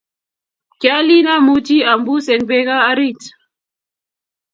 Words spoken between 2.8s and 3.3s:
oriit